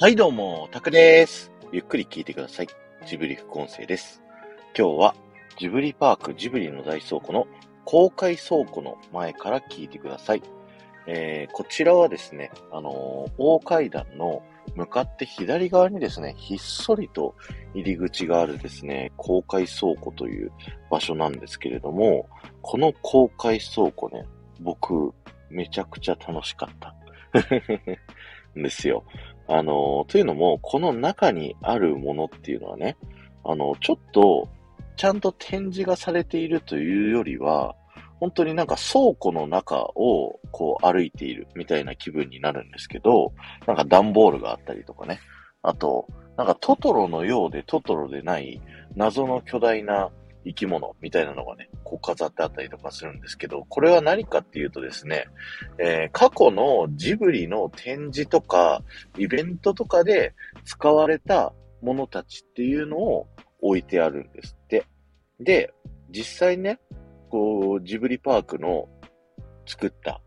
[0.00, 1.50] はい、どうも、タクです。
[1.72, 2.68] ゆっくり聞いてください。
[3.04, 4.22] ジブリ副音声です。
[4.78, 5.16] 今日は、
[5.58, 7.48] ジブリパークジブリの大倉庫の
[7.84, 10.42] 公開倉庫の前から聞いてください。
[11.08, 14.40] えー、こちらはですね、あのー大階段の
[14.76, 17.34] 向かって左側にですね、ひっそりと
[17.74, 20.52] 入り口があるですね、公開倉庫という
[20.92, 22.28] 場所なんですけれども、
[22.62, 24.22] この公開倉庫ね、
[24.60, 25.12] 僕、
[25.50, 26.94] めちゃくちゃ楽しかった。
[28.56, 29.02] ん ですよ。
[29.48, 32.96] あの、というのも、この中にあるものっていうのはね、
[33.44, 34.48] あの、ちょっと、
[34.96, 37.74] ちゃんと展示がされているというよりは、
[38.20, 43.32] 本当になんか倉庫の中をこう歩いているみたいな気分になるんですけど、
[43.66, 45.20] なんか段ボールがあったりとかね。
[45.62, 48.60] あと、なんかトトロのようでトトロでない
[48.96, 50.10] 謎の巨大な
[50.48, 55.26] 生き物みたいなのがね、こう飾ってあったりとかするんですけど、これは何かっていうとですね、
[55.78, 58.82] えー過去のジブリの展示とか、
[59.18, 63.26] イベントとかで使われたものたちっていうのを
[63.60, 64.86] 置いてあるんですって。
[65.38, 65.72] で、
[66.10, 66.80] 実際ね、
[67.28, 68.88] こう、ジブリパークの
[69.66, 70.22] 作った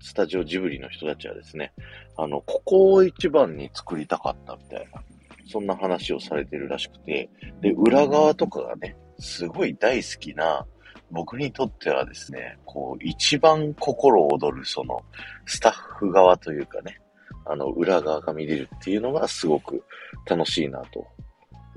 [0.00, 1.72] スタジオジブリの人たちはですね、
[2.16, 5.02] あの、ここを一番に作りたかったみたいな、
[5.46, 10.66] そんな話をされてるらしくて、で、裏側とかがね、すごい大好きな、
[11.10, 15.00] 僕にとってはですね、こう、一番心躍る、その、
[15.46, 17.00] スタッフ側というかね、
[17.46, 19.84] あの、裏側が見れるっていうのがすごく
[20.28, 21.06] 楽しいなと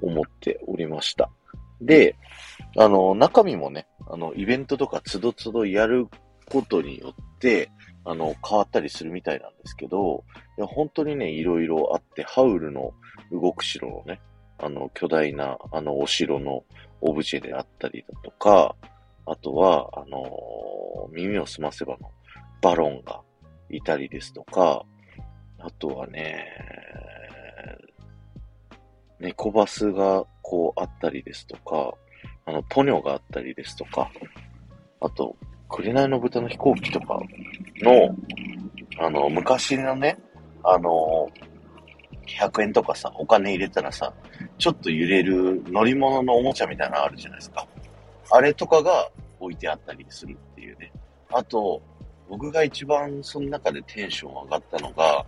[0.02, 1.30] 思っておりました。
[1.82, 2.16] で、
[2.78, 6.08] あの、中身もね、あの、イベントとかつどつどやる
[6.46, 7.72] ことによって、
[8.06, 10.24] あの、変わったりするみたいなんですけど、
[10.58, 12.92] いや、本当にね、いろいろあって、ハウルの
[13.32, 14.20] 動く城のね、
[14.58, 16.64] あの、巨大な、あの、お城の
[17.02, 18.76] オブジェであったりだとか、
[19.26, 22.12] あとは、あのー耳をすませばの
[22.62, 23.22] バロンが
[23.70, 24.84] いたりですとか、
[25.60, 26.48] あとはね、
[29.20, 31.94] 猫バスがこうあったりですとか、
[32.46, 34.10] あの、ポニョがあったりですとか、
[35.00, 35.36] あと、
[35.70, 37.20] 紅の豚の飛行機とか
[37.82, 38.16] の、
[39.00, 40.18] あの、昔のね、
[40.64, 41.30] あの、
[42.28, 44.14] 100円とかさ、お金入れたらさ、
[44.64, 47.68] ちょっと揺れる乗り物のおもちゃみたいなのあるじゃないですか。
[48.32, 49.10] あれとかが
[49.42, 50.90] 置いてあったりするっていうね。
[51.34, 51.82] あと、
[52.30, 55.26] 僕が一番その中でテンション上がったのが、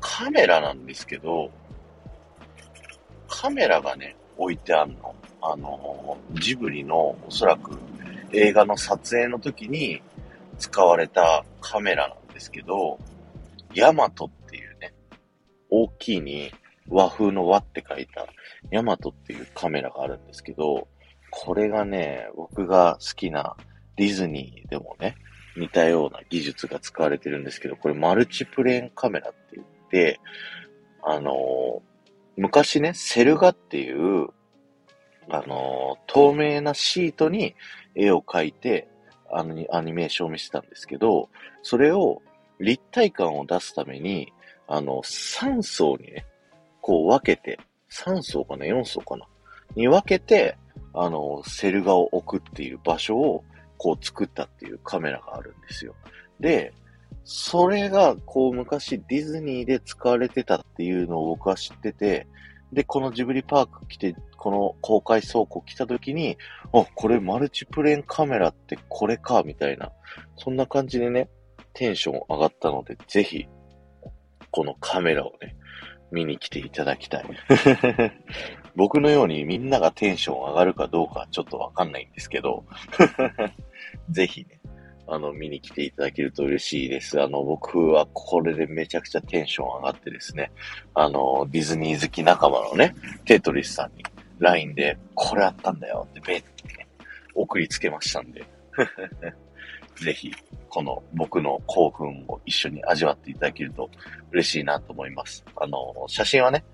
[0.00, 1.50] カメラなんですけど、
[3.26, 5.14] カメラがね、置いてあるの。
[5.40, 7.70] あの、ジブリのおそらく
[8.34, 10.02] 映画の撮影の時に
[10.58, 12.98] 使われたカメラなんですけど、
[13.72, 14.92] ヤマトっていうね、
[15.70, 16.52] 大きいに
[16.88, 18.26] 和風の和って書いた
[18.70, 20.88] ヤマトっていうカメラがあるんですけど、
[21.30, 23.56] これがね、僕が好きな
[23.96, 25.16] ディズニーでもね、
[25.56, 30.20] 似たような技術が使われてるんですけど、これマルチプレーンカメラって言って、
[31.02, 31.82] あの
[32.36, 34.28] 昔ね、セル画っていう、
[35.30, 37.54] あの透明なシートに
[37.94, 38.88] 絵を描いて、
[39.30, 41.28] あの、アニメーションを見せたんですけど、
[41.62, 42.22] それを
[42.60, 44.32] 立体感を出すために、
[44.66, 46.24] あの、3層にね、
[46.88, 47.60] こう分けて、
[47.92, 49.26] 3層かな ?4 層かな
[49.76, 50.56] に分けて、
[50.94, 53.44] あの、セル画を置くっていう場所を、
[53.76, 55.94] こう作ったっていうカメラがあるんですよ。
[56.40, 56.72] で、
[57.24, 62.26] それが、こう、昔ディズニーで使われてたっていうのを僕は知ってて、
[62.72, 66.38] で、このジブリパーク来て、この公開倉庫来た時に、
[66.72, 69.92] あ、これマルチプレーンカメラってこれか、みたいな、
[70.38, 71.28] そんな感じでね、
[71.74, 73.46] テンション上がったので、ぜひ、
[74.50, 75.54] このカメラをね、
[76.10, 77.24] 見に来ていただきたい。
[78.76, 82.64] 僕のようにみんながテンション上がるかどうかちょっとわかんないんですけど、
[84.10, 84.60] ぜひね、
[85.06, 87.20] あの、見に来ていただけると嬉しいです。
[87.20, 90.52] あの、僕はこれでめちゃくちゃテンション上がってですね、
[90.94, 94.04] あの、ディズニー好き仲間のね、テトリスさんに
[94.38, 96.86] LINE で、これあったんだよって、べって、
[97.34, 98.44] 送りつけましたんで、
[100.02, 100.32] ぜひ、
[100.68, 103.90] この僕の興奮を一緒に味わっていただけると
[104.32, 105.44] 嬉しいなと思います。
[105.56, 106.64] あの、写真はね、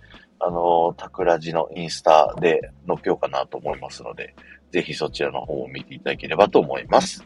[0.40, 4.34] あの、タクラジのインスタで載っけようかなと思いますので、
[4.72, 7.24] ぜひそちらの方を見ていただければと思います。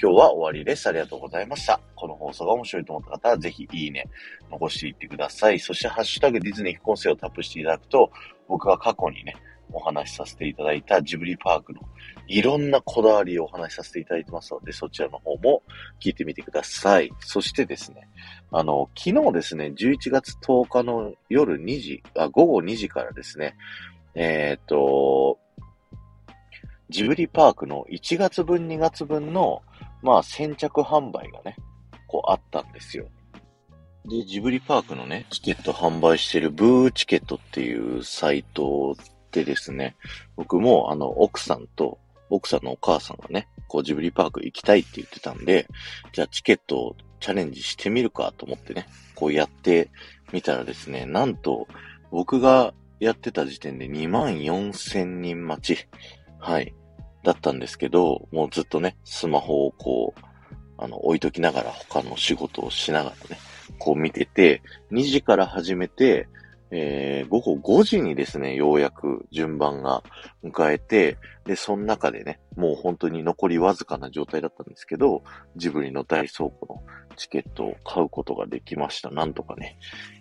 [0.00, 0.86] 今日は終わりです。
[0.86, 1.80] ありがとうございました。
[1.94, 4.08] この放送が面白いと思った方は、ぜひいいね、
[4.50, 5.58] 残していってください。
[5.58, 8.10] そして、ハッシュタグディズニー副音声をタップしていただくと、
[8.46, 9.34] 僕が過去にね、
[9.72, 11.80] お話しさせていただいたジブリパークの
[12.26, 15.62] いろんなこだわりをお話しさせていただいてますので、そちらの方も
[16.00, 17.10] 聞いてみてください。
[17.20, 18.08] そしてですね、
[18.52, 23.56] あの、昨日ですね、11月10日の夜2時、あ、午後2時からですね、
[24.14, 25.38] えっ、と、
[26.88, 29.62] ジブリパークの1月分2月分の、
[30.02, 31.56] まあ、先着販売がね、
[32.08, 33.06] こうあったんですよ。
[34.06, 38.96] で、ジブリパークのね、チケット販売してるブーチケットっていうサイト
[39.30, 39.96] でですね、
[40.36, 41.98] 僕もあの、奥さんと、
[42.28, 45.66] 奥さんのお母さんがね、こうジブリパーク行きたいって言ってたんで、
[46.12, 49.90] じゃあチケットをチャレンジしてみるかと思ってね、こうやって
[50.32, 51.68] みたらですね、なんと
[52.10, 55.88] 僕がやってた時点で2万4千人待ち、
[56.38, 56.74] はい、
[57.22, 60.20] だったんですけど、もうずっとね、スマホをこう、
[60.78, 63.38] あの、置いときながら他の仕事をしながらね、
[63.78, 66.28] こう見てて、2時から始めて、
[66.72, 70.02] えー、午後5時にですね、ようやく順番が
[70.44, 75.24] 迎えて、で、その中でね、もう本当に残りわずかな状態だったんですけど、
[75.56, 76.82] ジブリの大倉庫の
[77.16, 79.10] チケットを買うことができました。
[79.10, 79.78] なんとかね。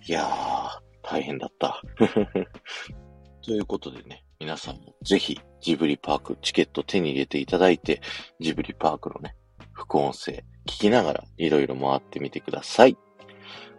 [0.07, 1.81] いやー、大変だった。
[3.45, 8.01] ということでね、皆さんもぜひジブリパークチケット手に入れていただいて、
[8.39, 9.35] ジブリパークのね、
[9.73, 12.97] 副音声聞きながらいろいろ回ってみてください。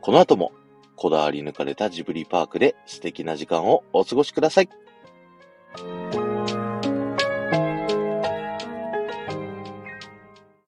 [0.00, 0.52] この後も
[1.00, 4.68] こだわり抜かれたジブリパークで素敵な時間をお過ごしください。